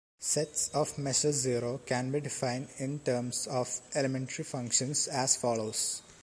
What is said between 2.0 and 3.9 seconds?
be defined in terms of